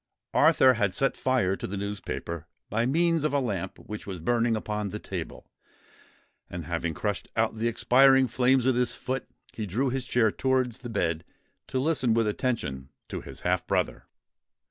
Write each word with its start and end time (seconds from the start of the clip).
Arthur 0.33 0.73
had 0.73 0.95
set 0.95 1.15
fire 1.15 1.55
to 1.55 1.67
the 1.67 1.77
newspaper 1.77 2.47
by 2.71 2.87
means 2.87 3.23
of 3.23 3.35
a 3.35 3.39
lamp 3.39 3.77
which 3.77 4.07
was 4.07 4.19
burning 4.19 4.55
upon 4.55 4.89
the 4.89 4.97
table; 4.97 5.51
and, 6.49 6.65
having 6.65 6.95
crushed 6.95 7.27
out 7.35 7.59
the 7.59 7.67
expiring 7.67 8.27
flames 8.27 8.65
with 8.65 8.75
his 8.77 8.95
foot, 8.95 9.27
he 9.53 9.67
drew 9.67 9.91
his 9.91 10.07
chair 10.07 10.31
towards 10.31 10.79
the 10.79 10.89
bed, 10.89 11.23
to 11.67 11.77
listen 11.77 12.15
with 12.15 12.25
attention 12.27 12.89
to 13.09 13.21
his 13.21 13.41
half 13.41 13.67
brother. 13.67 14.07